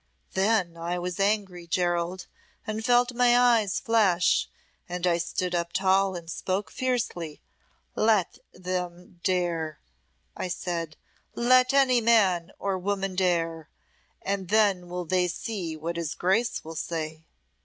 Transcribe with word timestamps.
Then 0.33 0.73
was 0.99 1.19
I 1.19 1.25
angry, 1.25 1.67
Gerald, 1.67 2.25
and 2.65 2.83
felt 2.83 3.13
my 3.13 3.37
eyes 3.37 3.79
flash, 3.79 4.49
and 4.89 5.05
I 5.05 5.19
stood 5.19 5.53
up 5.53 5.73
tall 5.73 6.15
and 6.15 6.27
spoke 6.27 6.71
fiercely: 6.71 7.39
'Let 7.93 8.39
them 8.51 9.21
dare,' 9.23 9.79
I 10.35 10.47
said 10.47 10.97
'let 11.35 11.71
any 11.71 12.01
man 12.01 12.51
or 12.57 12.79
woman 12.79 13.13
dare, 13.13 13.69
and 14.23 14.47
then 14.49 14.87
will 14.89 15.05
they 15.05 15.27
see 15.27 15.77
what 15.77 15.97
his 15.97 16.15
Grace 16.15 16.63
will 16.63 16.73
say.'" 16.75 17.21